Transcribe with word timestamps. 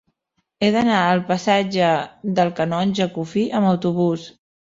He 0.61 0.69
d'anar 0.75 1.01
al 1.09 1.21
passatge 1.27 1.91
del 2.41 2.49
Canonge 2.61 3.09
Cuffí 3.19 3.45
amb 3.61 3.71
autobús. 3.75 4.27